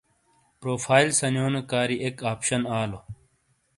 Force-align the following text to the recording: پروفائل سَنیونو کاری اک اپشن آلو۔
پروفائل 0.61 1.09
سَنیونو 1.19 1.61
کاری 1.71 1.97
اک 2.05 2.15
اپشن 2.33 2.61
آلو۔ 2.79 2.99